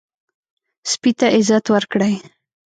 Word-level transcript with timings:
سپي 0.91 1.11
ته 1.17 1.25
عزت 1.35 1.65
ورکړئ. 1.73 2.15